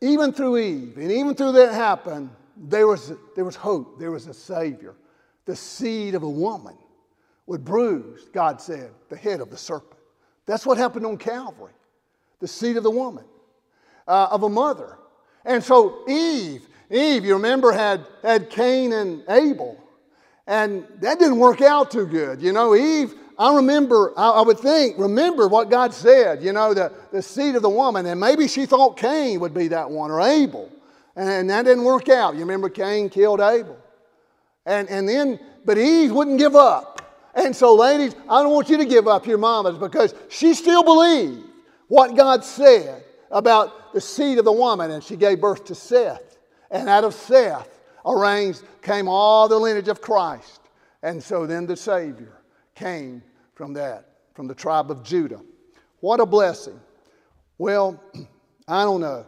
[0.00, 3.98] even through Eve, and even through that happened, there was, there was hope.
[3.98, 4.94] There was a Savior.
[5.46, 6.76] The seed of a woman
[7.46, 10.00] would bruise, God said, the head of the serpent.
[10.46, 11.72] That's what happened on Calvary.
[12.40, 13.24] The seed of the woman,
[14.06, 14.98] uh, of a mother.
[15.44, 19.80] And so Eve, Eve, you remember, had, had Cain and Abel.
[20.46, 22.42] And that didn't work out too good.
[22.42, 26.74] You know, Eve, I remember, I, I would think, remember what God said, you know,
[26.74, 28.04] the, the seed of the woman.
[28.06, 30.70] And maybe she thought Cain would be that one or Abel.
[31.16, 32.34] And that didn't work out.
[32.34, 33.78] You remember Cain killed Abel.
[34.66, 36.93] And, and then, but Eve wouldn't give up.
[37.34, 40.84] And so, ladies, I don't want you to give up your mamas because she still
[40.84, 41.44] believed
[41.88, 46.38] what God said about the seed of the woman, and she gave birth to Seth.
[46.70, 47.68] And out of Seth
[48.06, 50.60] arranged came all the lineage of Christ.
[51.02, 52.40] And so then the Savior
[52.74, 53.22] came
[53.54, 55.40] from that, from the tribe of Judah.
[56.00, 56.80] What a blessing.
[57.58, 58.00] Well,
[58.68, 59.26] I don't know.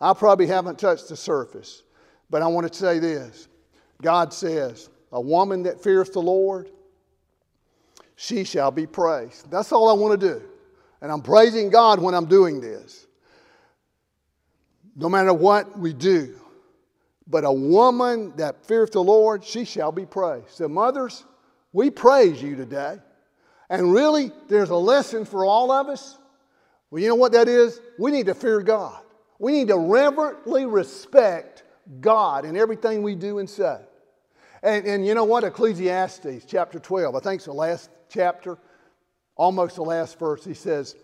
[0.00, 1.82] I probably haven't touched the surface,
[2.30, 3.48] but I want to say this
[4.00, 6.70] God says, A woman that fears the Lord,
[8.22, 9.50] she shall be praised.
[9.50, 10.42] That's all I want to do.
[11.00, 13.06] And I'm praising God when I'm doing this.
[14.94, 16.38] No matter what we do.
[17.26, 20.50] But a woman that feareth the Lord, she shall be praised.
[20.50, 21.24] So, mothers,
[21.72, 22.98] we praise you today.
[23.70, 26.18] And really, there's a lesson for all of us.
[26.90, 27.80] Well, you know what that is?
[27.98, 29.00] We need to fear God.
[29.38, 31.62] We need to reverently respect
[32.02, 33.78] God in everything we do and say.
[34.62, 35.42] And, and you know what?
[35.42, 38.58] Ecclesiastes chapter 12, I think it's the last chapter,
[39.36, 40.44] almost the last verse.
[40.44, 40.96] He says,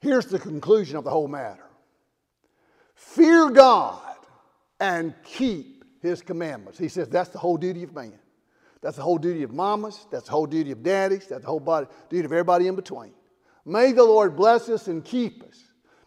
[0.00, 1.64] Here's the conclusion of the whole matter
[2.94, 4.16] Fear God
[4.80, 6.78] and keep his commandments.
[6.78, 8.18] He says that's the whole duty of man.
[8.80, 10.06] That's the whole duty of mamas.
[10.10, 11.26] That's the whole duty of daddies.
[11.26, 13.12] That's the whole body, duty of everybody in between.
[13.64, 15.64] May the Lord bless us and keep us.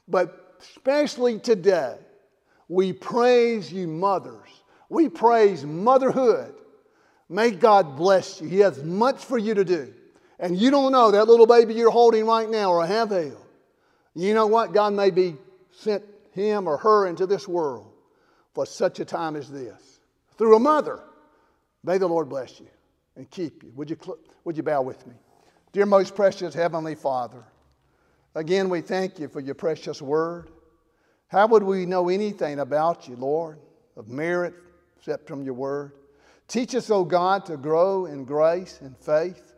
[0.07, 1.97] But especially today,
[2.67, 4.49] we praise you, mothers.
[4.89, 6.55] We praise motherhood.
[7.29, 8.47] May God bless you.
[8.47, 9.93] He has much for you to do.
[10.41, 13.37] And you don't know that little baby you're holding right now or have held.
[14.15, 14.73] You know what?
[14.73, 15.37] God may be
[15.71, 17.93] sent him or her into this world
[18.53, 19.99] for such a time as this
[20.37, 20.99] through a mother.
[21.83, 22.67] May the Lord bless you
[23.15, 23.71] and keep you.
[23.75, 23.97] Would you,
[24.43, 25.13] would you bow with me?
[25.71, 27.43] Dear most precious Heavenly Father,
[28.35, 30.49] again we thank you for your precious word.
[31.27, 33.59] How would we know anything about you, Lord,
[33.95, 34.53] of merit
[34.97, 35.93] except from your word?
[36.47, 39.50] Teach us, O oh God, to grow in grace and faith,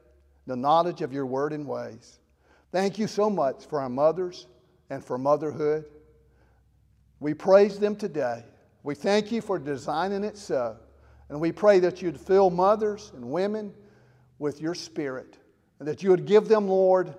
[0.46, 2.20] the knowledge of your word and ways.
[2.72, 4.48] Thank you so much for our mothers
[4.90, 5.86] and for motherhood.
[7.20, 8.44] We praise them today.
[8.84, 10.78] We thank you for designing it so.
[11.30, 13.74] And we pray that you'd fill mothers and women
[14.40, 15.38] with your spirit
[15.80, 17.14] and that you would give them, Lord,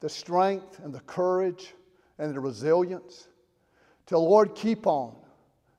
[0.00, 1.74] the strength and the courage
[2.18, 3.28] and the resilience
[4.06, 5.14] to, Lord, keep on,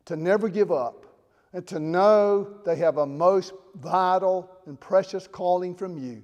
[0.05, 1.05] to never give up,
[1.53, 6.23] and to know they have a most vital and precious calling from you.